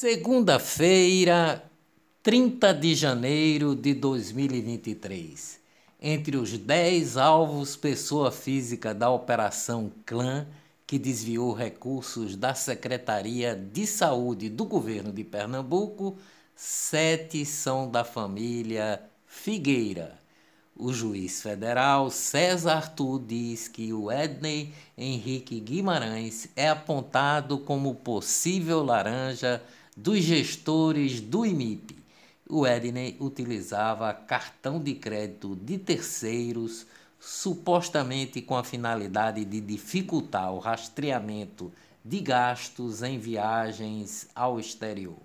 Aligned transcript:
Segunda-feira, 0.00 1.62
30 2.22 2.72
de 2.72 2.94
janeiro 2.94 3.74
de 3.74 3.92
2023. 3.92 5.60
Entre 6.00 6.38
os 6.38 6.56
10 6.56 7.18
alvos 7.18 7.76
pessoa 7.76 8.32
física 8.32 8.94
da 8.94 9.10
Operação 9.10 9.92
Clã, 10.06 10.46
que 10.86 10.98
desviou 10.98 11.52
recursos 11.52 12.34
da 12.34 12.54
Secretaria 12.54 13.54
de 13.54 13.86
Saúde 13.86 14.48
do 14.48 14.64
governo 14.64 15.12
de 15.12 15.22
Pernambuco, 15.22 16.16
sete 16.56 17.44
são 17.44 17.90
da 17.90 18.02
família 18.02 19.02
Figueira. 19.26 20.18
O 20.74 20.94
juiz 20.94 21.42
federal 21.42 22.10
César 22.10 22.76
Arthur 22.76 23.20
diz 23.20 23.68
que 23.68 23.92
o 23.92 24.10
Edney 24.10 24.72
Henrique 24.96 25.60
Guimarães 25.60 26.48
é 26.56 26.70
apontado 26.70 27.58
como 27.58 27.96
possível 27.96 28.82
laranja 28.82 29.62
dos 29.96 30.22
gestores 30.22 31.20
do 31.20 31.44
IMIP. 31.44 31.96
O 32.48 32.66
Edney 32.66 33.16
utilizava 33.20 34.12
cartão 34.12 34.82
de 34.82 34.94
crédito 34.94 35.54
de 35.56 35.78
terceiros, 35.78 36.86
supostamente 37.18 38.40
com 38.40 38.56
a 38.56 38.64
finalidade 38.64 39.44
de 39.44 39.60
dificultar 39.60 40.52
o 40.52 40.58
rastreamento 40.58 41.70
de 42.04 42.20
gastos 42.20 43.02
em 43.02 43.18
viagens 43.18 44.28
ao 44.34 44.58
exterior. 44.58 45.20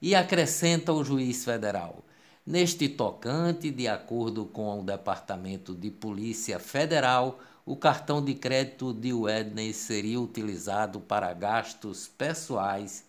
E 0.00 0.14
acrescenta 0.14 0.92
o 0.92 1.04
juiz 1.04 1.44
federal. 1.44 2.04
Neste 2.46 2.88
tocante, 2.88 3.70
de 3.70 3.88
acordo 3.88 4.44
com 4.44 4.80
o 4.80 4.84
Departamento 4.84 5.74
de 5.74 5.90
Polícia 5.90 6.58
Federal, 6.58 7.40
o 7.64 7.74
cartão 7.74 8.22
de 8.22 8.34
crédito 8.34 8.92
de 8.92 9.12
Wedney 9.12 9.72
seria 9.72 10.20
utilizado 10.20 11.00
para 11.00 11.32
gastos 11.32 12.06
pessoais, 12.06 13.04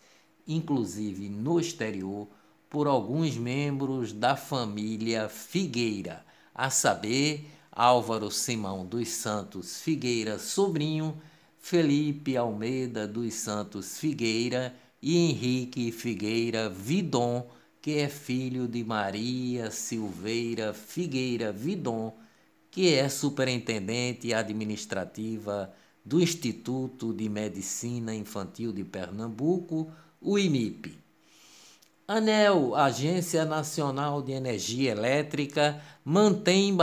inclusive 0.48 1.30
no 1.30 1.59
exterior, 1.59 2.27
por 2.70 2.88
alguns 2.88 3.38
membros 3.38 4.12
da 4.12 4.35
família 4.35 5.29
Figueira, 5.29 6.26
a 6.54 6.70
saber, 6.70 7.48
Álvaro 7.71 8.32
Simão 8.32 8.85
dos 8.85 9.10
Santos 9.10 9.82
Figueira 9.82 10.40
Sobrinho, 10.40 11.18
Felipe 11.57 12.37
Almeida 12.37 13.07
dos 13.07 13.34
Santos 13.34 13.98
Figueira 13.98 14.76
e 15.02 15.18
Henrique 15.18 15.91
Figueira 15.91 16.70
Vidon 16.70 17.49
que 17.85 17.99
é 17.99 18.09
filho 18.09 18.68
de 18.68 18.84
Maria 18.84 19.70
Silveira 19.70 20.74
Figueira 20.74 21.52
Vidon, 21.52 22.18
que 22.71 22.96
é 22.96 23.07
superintendente 23.07 24.34
administrativa 24.34 25.71
do 26.04 26.20
Instituto 26.20 27.13
de 27.13 27.30
Medicina 27.30 28.15
Infantil 28.15 28.74
de 28.74 28.84
Pernambuco, 28.84 29.91
o 30.26 30.40
IMIP. 30.40 30.98
ANEL, 32.07 32.76
Agência 32.76 33.45
Nacional 33.45 34.23
de 34.23 34.31
Energia 34.31 34.91
Elétrica, 34.91 35.79
mantém 36.04 36.76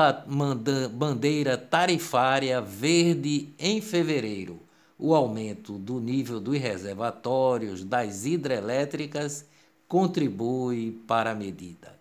bandeira 0.92 1.58
tarifária 1.58 2.60
verde 2.60 3.52
em 3.58 3.80
fevereiro. 3.80 4.60
O 4.96 5.12
aumento 5.12 5.76
do 5.76 5.98
nível 5.98 6.38
dos 6.38 6.56
reservatórios 6.56 7.82
das 7.82 8.24
hidrelétricas 8.24 9.44
contribui 9.88 11.02
para 11.08 11.32
a 11.32 11.34
medida. 11.34 11.98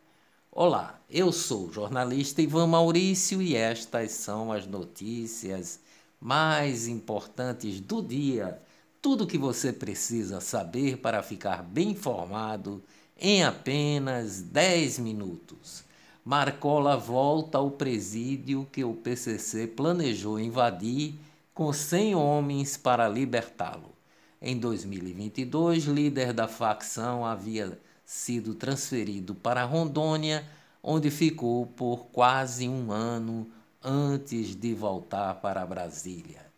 Olá, 0.52 1.00
eu 1.09 1.31
sou 1.31 1.67
o 1.67 1.73
jornalista 1.73 2.42
Ivan 2.42 2.67
Maurício 2.67 3.42
e 3.42 3.56
estas 3.56 4.12
são 4.12 4.52
as 4.52 4.67
notícias 4.67 5.80
mais 6.19 6.88
importantes 6.88 7.80
do 7.80 8.00
dia. 8.00 8.62
Tudo 9.02 9.24
o 9.24 9.28
que 9.28 9.38
você 9.38 9.74
precisa 9.74 10.40
saber 10.40 10.98
para 10.98 11.24
ficar 11.24 11.64
bem 11.64 11.90
informado 11.90 12.84
em 13.20 13.44
apenas 13.44 14.44
10 14.44 15.00
minutos. 15.00 15.84
Marcola 16.24 16.96
volta 16.96 17.58
ao 17.58 17.72
presídio 17.72 18.68
que 18.72 18.84
o 18.84 18.94
PCC 18.94 19.66
planejou 19.66 20.40
invadir 20.40 21.16
com 21.52 21.74
100 21.74 22.14
homens 22.14 22.78
para 22.78 23.09
libertá-lo. 23.09 23.92
Em 24.40 24.56
2022, 24.56 25.86
líder 25.86 26.31
da 26.31 26.48
facção 26.48 27.25
havia 27.25 27.80
sido 28.06 28.54
transferido 28.54 29.34
para 29.34 29.66
Rondônia, 29.66 30.48
onde 30.84 31.09
ficou 31.09 31.66
por 31.66 32.06
quase 32.12 32.70
um 32.70 32.92
ano 32.92 33.50
antes 33.84 34.56
de 34.56 34.75
voltar 34.75 35.42
para 35.42 35.66
Brasília. 35.66 36.50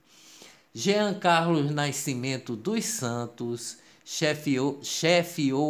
Jean 0.76 1.14
Carlos 1.14 1.70
Nascimento 1.70 2.56
dos 2.56 2.84
Santos 2.86 3.78
chefiou, 4.04 4.82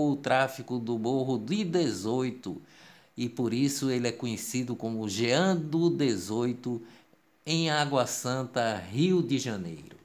o 0.10 0.16
tráfico 0.16 0.80
do 0.80 0.98
Morro 0.98 1.38
de 1.38 1.66
18 1.66 2.62
e 3.18 3.28
por 3.28 3.54
isso 3.54 3.92
ele 3.92 4.08
é 4.08 4.14
conhecido 4.14 4.78
como 4.78 5.10
Jean 5.10 5.58
do 5.58 5.90
18 5.90 6.82
em 7.46 7.70
Água 7.70 8.08
Santa, 8.08 8.78
Rio 8.78 9.22
de 9.22 9.38
Janeiro. 9.38 9.98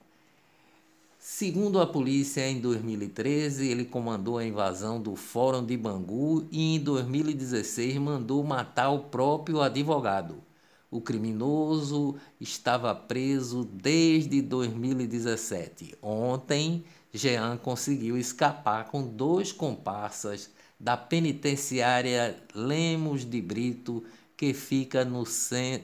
Segundo 1.16 1.80
a 1.80 1.86
polícia, 1.86 2.44
em 2.48 2.60
2013 2.60 3.68
ele 3.68 3.84
comandou 3.84 4.36
a 4.36 4.44
invasão 4.44 5.00
do 5.00 5.14
Fórum 5.14 5.64
de 5.64 5.76
Bangu 5.76 6.44
e 6.50 6.74
em 6.74 6.80
2016 6.80 7.98
mandou 7.98 8.42
matar 8.42 8.90
o 8.90 9.04
próprio 9.04 9.60
advogado. 9.60 10.47
O 10.90 11.02
criminoso 11.02 12.16
estava 12.40 12.94
preso 12.94 13.64
desde 13.64 14.40
2017. 14.40 15.94
Ontem, 16.00 16.84
Jean 17.12 17.58
conseguiu 17.58 18.16
escapar 18.16 18.86
com 18.86 19.02
dois 19.02 19.52
comparsas 19.52 20.50
da 20.80 20.96
penitenciária 20.96 22.42
Lemos 22.54 23.24
de 23.24 23.42
Brito, 23.42 24.02
que 24.36 24.54
fica 24.54 25.04
no 25.04 25.24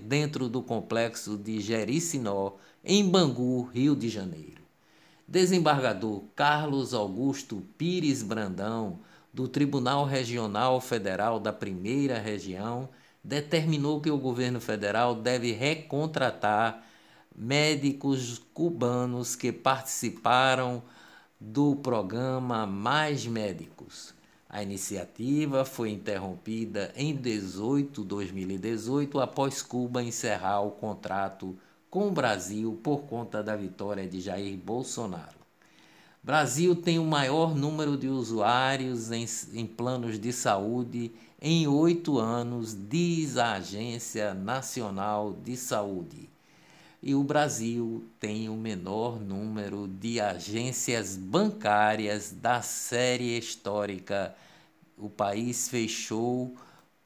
dentro 0.03 0.48
do 0.48 0.62
complexo 0.62 1.37
de 1.37 1.60
Jericinó, 1.60 2.54
em 2.82 3.06
Bangu, 3.06 3.62
Rio 3.62 3.97
de 3.97 4.09
Janeiro. 4.09 4.62
Desembargador 5.26 6.22
Carlos 6.37 6.94
Augusto 6.94 7.62
Pires 7.76 8.22
Brandão, 8.22 9.00
do 9.32 9.48
Tribunal 9.48 10.04
Regional 10.04 10.81
Federal 10.81 11.41
da 11.41 11.53
Primeira 11.53 12.19
Região, 12.19 12.88
determinou 13.24 14.02
que 14.02 14.10
o 14.10 14.18
governo 14.18 14.60
federal 14.60 15.14
deve 15.14 15.52
recontratar 15.52 16.84
médicos 17.34 18.38
cubanos 18.52 19.34
que 19.34 19.50
participaram 19.50 20.82
do 21.40 21.74
programa 21.76 22.66
Mais 22.66 23.26
Médicos. 23.26 24.14
A 24.48 24.62
iniciativa 24.62 25.64
foi 25.64 25.90
interrompida 25.90 26.92
em 26.94 27.16
18 27.16 28.04
2018 28.04 29.18
após 29.18 29.62
Cuba 29.62 30.02
encerrar 30.02 30.60
o 30.60 30.70
contrato 30.70 31.58
com 31.90 32.08
o 32.08 32.12
Brasil 32.12 32.78
por 32.82 33.02
conta 33.02 33.42
da 33.42 33.56
vitória 33.56 34.06
de 34.06 34.20
Jair 34.20 34.56
Bolsonaro. 34.56 35.44
Brasil 36.24 36.74
tem 36.74 36.98
o 36.98 37.04
maior 37.04 37.54
número 37.54 37.98
de 37.98 38.08
usuários 38.08 39.12
em, 39.12 39.26
em 39.52 39.66
planos 39.66 40.18
de 40.18 40.32
saúde 40.32 41.12
em 41.38 41.66
oito 41.66 42.18
anos, 42.18 42.74
diz 42.88 43.36
a 43.36 43.56
Agência 43.56 44.32
Nacional 44.32 45.36
de 45.44 45.54
Saúde. 45.54 46.30
E 47.02 47.14
o 47.14 47.22
Brasil 47.22 48.02
tem 48.18 48.48
o 48.48 48.54
menor 48.54 49.20
número 49.20 49.86
de 49.86 50.18
agências 50.18 51.14
bancárias 51.14 52.32
da 52.32 52.62
série 52.62 53.36
histórica. 53.36 54.34
O 54.96 55.10
país 55.10 55.68
fechou 55.68 56.54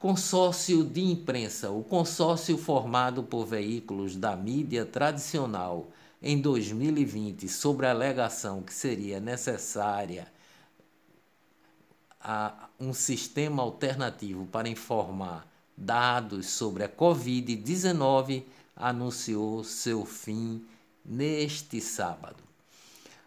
Consórcio 0.00 0.82
de 0.82 1.02
imprensa. 1.02 1.70
O 1.70 1.84
consórcio 1.84 2.58
formado 2.58 3.22
por 3.22 3.46
veículos 3.46 4.16
da 4.16 4.34
mídia 4.34 4.84
tradicional 4.84 5.86
em 6.20 6.40
2020 6.40 7.48
sobre 7.48 7.86
a 7.86 7.92
alegação 7.92 8.60
que 8.60 8.74
seria 8.74 9.20
necessária 9.20 10.26
a 12.22 12.68
um 12.78 12.92
sistema 12.92 13.62
alternativo 13.62 14.46
para 14.46 14.68
informar 14.68 15.46
dados 15.76 16.46
sobre 16.46 16.84
a 16.84 16.88
Covid-19 16.88 18.44
anunciou 18.76 19.64
seu 19.64 20.04
fim 20.04 20.64
neste 21.04 21.80
sábado. 21.80 22.42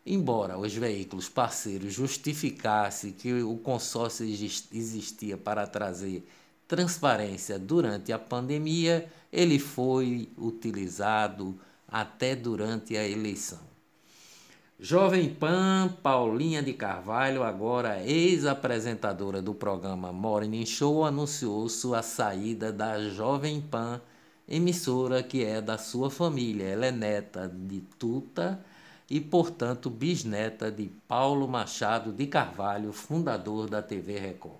Embora 0.06 0.58
os 0.58 0.74
veículos 0.74 1.28
parceiros 1.28 1.94
justificassem 1.94 3.12
que 3.12 3.42
o 3.42 3.58
consórcio 3.58 4.26
existia 4.26 5.36
para 5.36 5.66
trazer 5.66 6.28
transparência 6.68 7.58
durante 7.58 8.14
a 8.14 8.20
pandemia, 8.20 9.10
ele 9.32 9.60
foi 9.60 10.30
utilizado 10.38 11.60
até 11.88 12.36
durante 12.36 12.96
a 12.96 13.08
eleição. 13.08 13.75
Jovem 14.78 15.34
Pan, 15.34 15.88
Paulinha 16.04 16.62
de 16.62 16.74
Carvalho, 16.74 17.44
agora 17.44 18.04
ex-apresentadora 18.04 19.42
do 19.42 19.54
programa 19.54 20.12
Morning 20.12 20.66
Show, 20.66 21.06
anunciou 21.06 21.70
sua 21.70 22.02
saída 22.02 22.74
da 22.74 23.00
Jovem 23.10 23.62
Pan, 23.62 24.02
emissora 24.46 25.24
que 25.24 25.46
é 25.46 25.62
da 25.62 25.78
sua 25.78 26.12
família. 26.12 26.66
Ela 26.66 26.88
é 26.88 26.92
neta 26.92 27.48
de 27.48 27.80
Tuta 27.98 28.60
e, 29.10 29.22
portanto, 29.22 29.90
bisneta 29.90 30.70
de 30.70 30.92
Paulo 31.08 31.48
Machado 31.48 32.12
de 32.12 32.28
Carvalho, 32.28 32.92
fundador 32.92 33.70
da 33.70 33.82
TV 33.82 34.20
Record. 34.20 34.60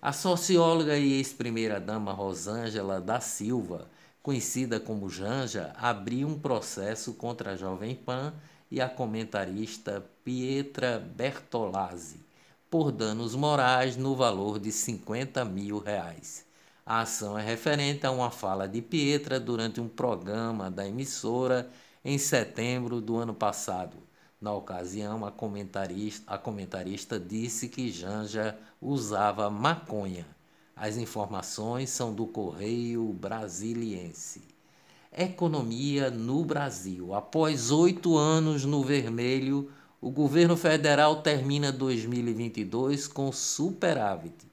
A 0.00 0.12
socióloga 0.12 0.96
e 0.96 1.14
ex-primeira-dama 1.14 2.12
Rosângela 2.12 3.00
da 3.00 3.18
Silva, 3.18 3.90
conhecida 4.22 4.78
como 4.78 5.10
Janja, 5.10 5.74
abriu 5.76 6.28
um 6.28 6.38
processo 6.38 7.14
contra 7.14 7.50
a 7.50 7.56
Jovem 7.56 7.96
Pan 7.96 8.32
e 8.70 8.80
a 8.80 8.88
comentarista 8.88 10.04
Pietra 10.24 10.98
Bertolazzi 10.98 12.20
por 12.70 12.92
danos 12.92 13.34
morais 13.34 13.96
no 13.96 14.14
valor 14.14 14.60
de 14.60 14.70
50 14.70 15.44
mil 15.44 15.78
reais. 15.78 16.46
A 16.86 17.00
ação 17.00 17.38
é 17.38 17.42
referente 17.42 18.06
a 18.06 18.10
uma 18.10 18.30
fala 18.30 18.68
de 18.68 18.80
Pietra 18.80 19.40
durante 19.40 19.80
um 19.80 19.88
programa 19.88 20.70
da 20.70 20.86
emissora 20.86 21.68
em 22.04 22.16
setembro 22.16 23.00
do 23.00 23.16
ano 23.16 23.34
passado. 23.34 23.96
Na 24.40 24.52
ocasião, 24.52 25.24
a 25.26 25.30
comentarista, 25.30 26.32
a 26.32 26.38
comentarista 26.38 27.18
disse 27.18 27.68
que 27.68 27.90
Janja 27.90 28.56
usava 28.80 29.50
maconha. 29.50 30.26
As 30.74 30.96
informações 30.96 31.90
são 31.90 32.14
do 32.14 32.26
Correio 32.26 33.12
Brasiliense. 33.12 34.59
Economia 35.12 36.08
no 36.08 36.44
Brasil. 36.44 37.12
Após 37.12 37.72
oito 37.72 38.16
anos 38.16 38.64
no 38.64 38.84
vermelho, 38.84 39.68
o 40.00 40.08
governo 40.08 40.56
federal 40.56 41.20
termina 41.20 41.72
2022 41.72 43.08
com 43.08 43.32
superávit. 43.32 44.46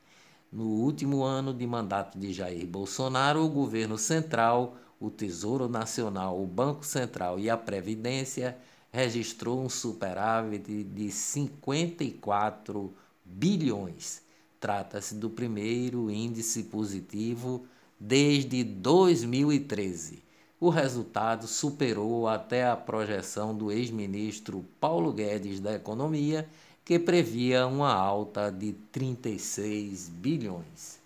No 0.51 0.65
último 0.65 1.23
ano 1.23 1.53
de 1.53 1.67
mandato 1.67 2.17
de 2.17 2.33
Jair 2.33 2.65
Bolsonaro, 2.65 3.45
o 3.45 3.49
governo 3.49 3.99
central, 3.99 4.75
o 4.99 5.11
Tesouro 5.11 5.69
Nacional, 5.69 6.41
o 6.41 6.47
Banco 6.47 6.83
Central 6.83 7.39
e 7.39 7.51
a 7.51 7.55
Previdência 7.55 8.57
registrou 8.91 9.63
um 9.63 9.69
superávit 9.69 10.83
de 10.83 11.11
54 11.11 12.91
bilhões. 13.23 14.23
Trata-se 14.59 15.13
do 15.13 15.29
primeiro 15.29 16.09
índice 16.09 16.63
positivo 16.63 17.67
desde 17.99 18.63
2013. 18.63 20.25
O 20.59 20.69
resultado 20.69 21.45
superou 21.45 22.27
até 22.27 22.65
a 22.65 22.75
projeção 22.75 23.55
do 23.55 23.71
ex-ministro 23.71 24.65
Paulo 24.79 25.13
Guedes 25.13 25.59
da 25.59 25.75
Economia, 25.75 26.49
que 26.83 26.97
previa 26.97 27.67
uma 27.67 27.93
alta 27.93 28.51
de 28.51 28.73
36 28.91 30.09
bilhões. 30.09 30.97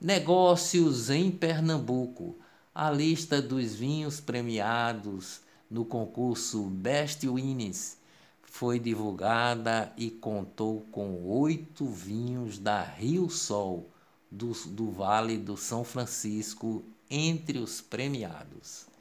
Negócios 0.00 1.10
em 1.10 1.32
Pernambuco. 1.32 2.36
A 2.72 2.92
lista 2.92 3.42
dos 3.42 3.74
vinhos 3.74 4.20
premiados 4.20 5.40
no 5.68 5.84
concurso 5.84 6.62
Best 6.62 7.26
Winners 7.26 7.96
foi 8.40 8.78
divulgada 8.78 9.92
e 9.96 10.12
contou 10.12 10.86
com 10.92 11.24
oito 11.26 11.86
vinhos 11.86 12.56
da 12.56 12.80
Rio 12.80 13.28
Sol, 13.28 13.90
do, 14.30 14.52
do 14.68 14.92
Vale 14.92 15.38
do 15.38 15.56
São 15.56 15.82
Francisco, 15.82 16.84
entre 17.10 17.58
os 17.58 17.80
premiados. 17.80 18.91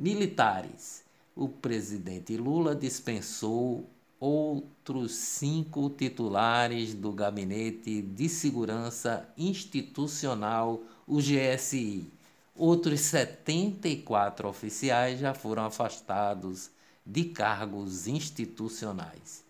Militares. 0.00 1.02
O 1.34 1.48
presidente 1.48 2.36
Lula 2.36 2.72
dispensou 2.72 3.90
outros 4.20 5.12
cinco 5.12 5.90
titulares 5.90 6.94
do 6.94 7.10
Gabinete 7.10 8.00
de 8.00 8.28
Segurança 8.28 9.28
Institucional, 9.36 10.80
o 11.04 11.16
GSI. 11.16 12.12
Outros 12.54 13.00
74 13.00 14.48
oficiais 14.48 15.18
já 15.18 15.34
foram 15.34 15.64
afastados 15.64 16.70
de 17.04 17.24
cargos 17.24 18.06
institucionais. 18.06 19.42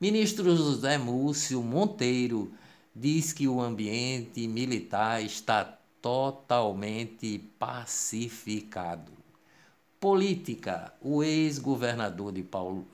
Ministro 0.00 0.54
José 0.56 0.98
Múcio 0.98 1.60
Monteiro 1.64 2.52
diz 2.94 3.32
que 3.32 3.48
o 3.48 3.60
ambiente 3.60 4.46
militar 4.46 5.20
está 5.20 5.64
totalmente 6.00 7.40
pacificado. 7.58 9.19
Política: 10.00 10.94
o 11.02 11.22
ex-governador 11.22 12.32
de, 12.32 12.42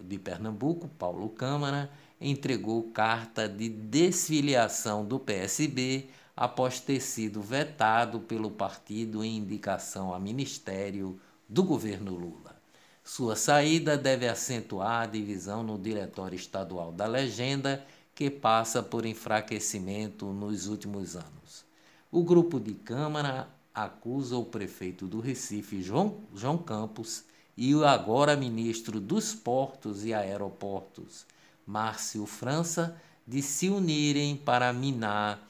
de 0.01 0.19
Pernambuco, 0.19 0.89
Paulo 0.89 1.29
Câmara, 1.29 1.89
entregou 2.21 2.91
carta 2.91 3.49
de 3.49 3.69
desfiliação 3.69 5.05
do 5.05 5.21
PSB 5.21 6.09
após 6.37 6.81
ter 6.81 6.99
sido 7.01 7.41
vetado 7.41 8.19
pelo 8.19 8.51
partido 8.51 9.23
em 9.23 9.37
indicação 9.37 10.13
a 10.13 10.19
ministério 10.19 11.17
do 11.49 11.63
governo 11.63 12.11
Lula. 12.11 12.57
Sua 13.05 13.37
saída 13.37 13.97
deve 13.97 14.27
acentuar 14.27 15.03
a 15.03 15.07
divisão 15.07 15.63
no 15.63 15.79
Diretório 15.79 16.35
Estadual 16.35 16.91
da 16.91 17.07
Legenda, 17.07 17.87
que 18.17 18.29
passa 18.29 18.83
por 18.83 19.07
enfraquecimento 19.07 20.27
nos 20.33 20.67
últimos 20.67 21.15
anos. 21.15 21.65
O 22.11 22.25
grupo 22.25 22.59
de 22.59 22.75
Câmara 22.75 23.49
acusa 23.77 24.39
o 24.39 24.45
prefeito 24.47 25.07
do 25.07 25.21
Recife, 25.21 25.83
João, 25.83 26.23
João 26.35 26.57
Campos, 26.57 27.25
e 27.55 27.75
o 27.75 27.85
agora 27.85 28.35
ministro 28.35 28.99
dos 28.99 29.35
Portos 29.35 30.03
e 30.03 30.15
Aeroportos, 30.15 31.27
Márcio 31.67 32.25
França, 32.25 32.97
de 33.27 33.43
se 33.43 33.69
unirem 33.69 34.35
para 34.35 34.73
minar 34.73 35.47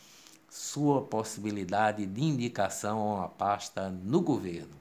sua 0.51 1.03
possibilidade 1.03 2.05
de 2.05 2.23
indicação 2.23 3.01
a 3.01 3.15
uma 3.15 3.29
pasta 3.29 3.91
no 3.91 4.21
governo. 4.21 4.75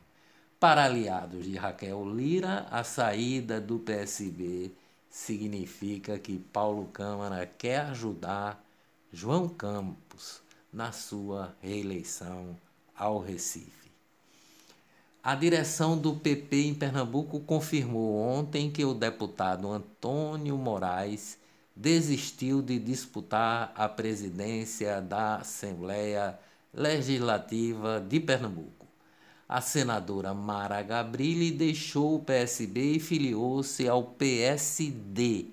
Para 0.60 0.86
aliados 0.86 1.46
de 1.46 1.56
Raquel 1.56 2.04
Lira, 2.04 2.66
a 2.72 2.84
saída 2.84 3.62
do 3.62 3.78
PSB 3.78 4.72
significa 5.08 6.18
que 6.18 6.40
Paulo 6.40 6.86
Câmara 6.88 7.46
quer 7.46 7.82
ajudar 7.82 8.64
João 9.12 9.48
Campos 9.48 10.42
na 10.74 10.92
sua 10.92 11.56
reeleição 11.62 12.56
ao 12.98 13.20
Recife. 13.20 13.86
A 15.24 15.34
direção 15.34 15.98
do 15.98 16.14
PP 16.14 16.68
em 16.68 16.76
Pernambuco 16.76 17.40
confirmou 17.40 18.16
ontem 18.16 18.70
que 18.70 18.86
o 18.86 18.94
deputado 18.94 19.68
Antônio 19.72 20.56
Moraes 20.56 21.40
desistiu 21.76 22.62
de 22.62 22.78
disputar 22.78 23.74
a 23.76 23.90
presidência 23.90 25.02
da 25.02 25.38
Assembleia 25.38 26.38
Legislativa 26.72 28.00
de 28.00 28.20
Pernambuco. 28.20 28.86
A 29.50 29.62
senadora 29.62 30.34
Mara 30.34 30.82
Gabrilli 30.84 31.52
deixou 31.52 32.16
o 32.16 32.24
PSB 32.24 32.94
e 32.94 33.00
filiou-se 33.00 33.88
ao 33.88 34.04
PSD. 34.04 35.48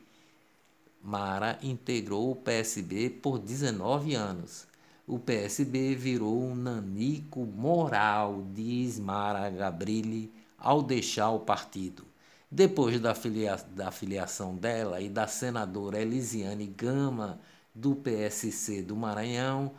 Mara 1.03 1.59
integrou 1.63 2.31
o 2.31 2.37
PSB 2.37 3.09
por 3.09 3.39
19 3.39 4.15
anos 4.15 4.71
o 5.07 5.19
PSB 5.19 5.97
virou 5.97 6.41
um 6.41 6.55
nanico 6.55 7.45
moral, 7.45 8.47
diz 8.55 9.01
Mara 9.01 9.51
Gabrilli, 9.51 10.33
ao 10.57 10.81
deixar 10.81 11.31
o 11.31 11.41
partido. 11.41 12.05
Depois 12.49 13.01
da, 13.01 13.15
filia 13.15 13.57
da 13.75 13.91
filiação 13.91 14.55
dela 14.55 15.01
e 15.01 15.09
da 15.09 15.27
senadora 15.27 16.01
Elisiane 16.01 16.67
Gama, 16.67 17.41
do 17.75 17.97
PSC 17.97 18.83
do 18.83 18.95
Maranhão, 18.95 19.73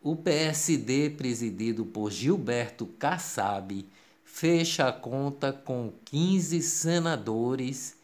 o 0.00 0.14
PSD, 0.14 1.10
presidido 1.10 1.84
por 1.84 2.10
Gilberto 2.10 2.86
Kassab, 2.86 3.88
fecha 4.24 4.88
a 4.88 4.92
conta 4.92 5.52
com 5.52 5.92
15 6.04 6.62
senadores 6.62 7.96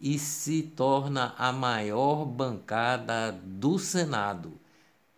e 0.00 0.18
se 0.18 0.62
torna 0.62 1.34
a 1.38 1.52
maior 1.52 2.24
bancada 2.24 3.32
do 3.32 3.78
Senado 3.78 4.63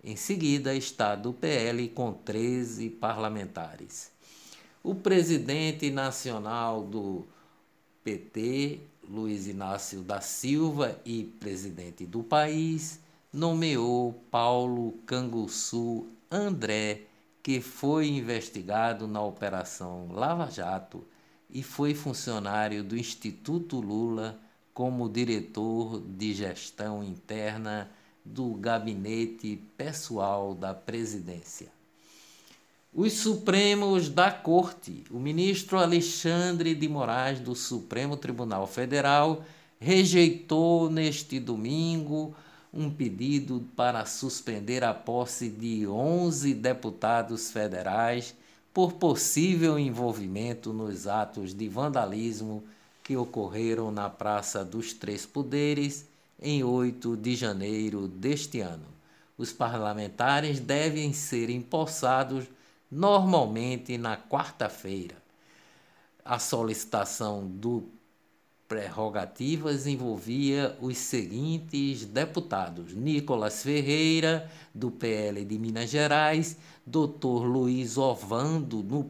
em 0.07 0.15
seguida 0.15 0.73
está 0.73 1.17
do 1.17 1.33
PL 1.33 1.89
com 1.89 2.13
13 2.13 2.91
parlamentares. 2.91 4.13
O 4.81 4.95
presidente 4.95 5.91
nacional 5.91 6.85
do 6.85 7.27
PT, 8.05 8.79
Luiz 9.03 9.49
Inácio 9.49 10.03
da 10.03 10.21
Silva, 10.21 10.97
e 11.05 11.25
presidente 11.25 12.07
do 12.07 12.23
país, 12.23 13.01
nomeou 13.33 14.13
Paulo 14.31 14.93
Canguçu 15.05 16.07
André, 16.31 17.03
que 17.43 17.61
foi 17.61 18.07
investigado 18.07 19.09
na 19.09 19.21
Operação 19.21 20.13
Lava 20.13 20.49
Jato 20.49 21.05
e 21.51 21.65
foi 21.65 21.97
funcionário 21.97 22.85
do 22.85 22.97
Instituto 22.97 23.81
Lula 23.81 24.39
como 24.73 25.09
diretor 25.09 26.01
de 26.01 26.33
gestão 26.33 27.03
interna 27.03 27.91
do 28.27 28.55
gabinete 28.55 29.63
pessoal 29.77 30.55
da 30.55 30.75
presidência. 30.75 31.69
Os 32.93 33.13
Supremos 33.13 34.09
da 34.09 34.31
Corte. 34.31 35.05
O 35.11 35.19
ministro 35.19 35.79
Alexandre 35.79 36.75
de 36.75 36.89
Moraes, 36.89 37.39
do 37.39 37.55
Supremo 37.55 38.17
Tribunal 38.17 38.67
Federal, 38.67 39.45
rejeitou 39.79 40.91
neste 40.91 41.39
domingo 41.39 42.35
um 42.73 42.91
pedido 42.91 43.65
para 43.77 44.05
suspender 44.05 44.83
a 44.83 44.93
posse 44.93 45.49
de 45.49 45.87
11 45.87 46.55
deputados 46.55 47.51
federais 47.51 48.35
por 48.73 48.95
possível 48.95 49.79
envolvimento 49.79 50.73
nos 50.73 51.07
atos 51.07 51.55
de 51.55 51.69
vandalismo 51.69 52.65
que 53.03 53.17
ocorreram 53.17 53.91
na 53.91 54.11
Praça 54.11 54.65
dos 54.65 54.93
Três 54.93 55.25
Poderes 55.25 56.07
em 56.41 56.63
8 56.63 57.17
de 57.17 57.35
janeiro 57.35 58.09
deste 58.09 58.61
ano. 58.61 58.87
Os 59.39 59.53
parlamentares 59.53 60.61
devem 60.61 61.13
ser 61.13 61.51
empossados 61.51 62.45
normalmente 62.91 63.99
na 63.99 64.17
quarta-feira. 64.17 65.17
A 66.25 66.39
solicitação 66.39 67.47
do 67.47 67.89
prerrogativas 68.69 69.87
envolvia 69.87 70.77
os 70.81 70.97
seguintes 70.99 72.05
deputados: 72.05 72.95
Nicolas 72.95 73.63
Ferreira, 73.63 74.51
do 74.75 74.91
PL 74.91 75.45
de 75.45 75.59
Minas 75.59 75.91
Gerais, 75.91 76.57
Dr. 76.85 77.45
Luiz 77.45 77.97
Ovando, 77.97 78.83
do, 78.83 79.05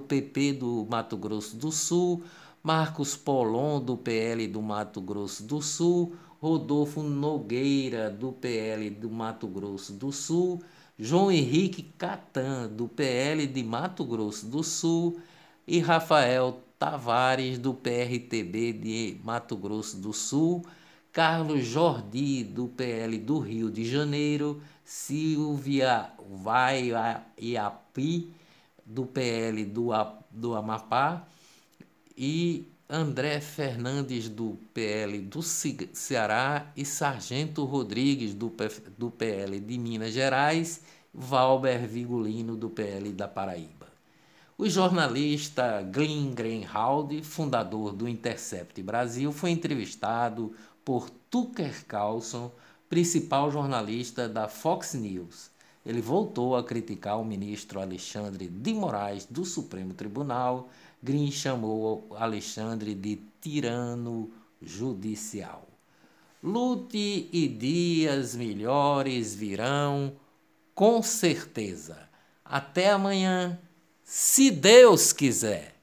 PP 0.00 0.52
do 0.54 0.86
Mato 0.88 1.16
Grosso 1.16 1.56
do 1.56 1.70
Sul, 1.70 2.22
Marcos 2.62 3.16
Polon, 3.16 3.80
do 3.80 3.96
PL 3.96 4.46
do 4.48 4.62
Mato 4.62 5.00
Grosso 5.00 5.44
do 5.44 5.60
Sul, 5.62 6.14
Rodolfo 6.44 7.02
Nogueira, 7.02 8.10
do 8.10 8.30
PL 8.30 8.90
do 8.90 9.08
Mato 9.08 9.48
Grosso 9.48 9.94
do 9.94 10.12
Sul, 10.12 10.62
João 10.98 11.32
Henrique 11.32 11.82
Catan, 11.96 12.68
do 12.68 12.86
PL 12.86 13.46
de 13.46 13.62
Mato 13.62 14.04
Grosso 14.04 14.44
do 14.46 14.62
Sul, 14.62 15.18
e 15.66 15.78
Rafael 15.78 16.60
Tavares, 16.78 17.56
do 17.56 17.72
PRTB 17.72 18.74
de 18.74 19.16
Mato 19.24 19.56
Grosso 19.56 19.96
do 19.96 20.12
Sul, 20.12 20.62
Carlos 21.10 21.64
Jordi, 21.64 22.44
do 22.44 22.68
PL 22.68 23.16
do 23.16 23.38
Rio 23.38 23.70
de 23.70 23.86
Janeiro, 23.86 24.60
Silvia 24.84 26.10
Vaiapi, 26.42 28.30
do 28.84 29.06
PL 29.06 29.64
do, 29.64 29.88
do 30.30 30.54
Amapá, 30.54 31.26
e 32.14 32.73
André 32.88 33.40
Fernandes, 33.40 34.28
do 34.28 34.58
PL 34.74 35.18
do 35.20 35.42
Ceará, 35.42 36.70
e 36.76 36.84
Sargento 36.84 37.64
Rodrigues, 37.64 38.34
do, 38.34 38.52
do 38.98 39.10
PL 39.10 39.58
de 39.58 39.78
Minas 39.78 40.12
Gerais, 40.12 40.82
Valber 41.12 41.86
Vigolino, 41.88 42.56
do 42.56 42.68
PL 42.68 43.10
da 43.12 43.26
Paraíba. 43.26 43.88
O 44.58 44.68
jornalista 44.68 45.80
Glenn 45.82 46.34
Greenhalgh, 46.34 47.22
fundador 47.22 47.92
do 47.92 48.06
Intercept 48.06 48.82
Brasil, 48.82 49.32
foi 49.32 49.50
entrevistado 49.50 50.54
por 50.84 51.08
Tucker 51.30 51.86
Carlson, 51.86 52.52
principal 52.88 53.50
jornalista 53.50 54.28
da 54.28 54.46
Fox 54.46 54.92
News. 54.92 55.50
Ele 55.84 56.00
voltou 56.00 56.56
a 56.56 56.64
criticar 56.64 57.20
o 57.20 57.24
ministro 57.24 57.80
Alexandre 57.80 58.48
de 58.48 58.72
Moraes 58.72 59.26
do 59.26 59.44
Supremo 59.44 59.92
Tribunal. 59.92 60.68
Green 61.04 61.30
chamou 61.30 62.06
Alexandre 62.16 62.94
de 62.94 63.20
tirano 63.38 64.32
judicial. 64.62 65.68
Lute 66.42 67.28
e 67.30 67.46
dias 67.46 68.34
melhores 68.34 69.34
virão, 69.34 70.16
com 70.74 71.02
certeza. 71.02 72.08
Até 72.42 72.90
amanhã 72.90 73.60
se 74.02 74.50
Deus 74.50 75.12
quiser. 75.12 75.73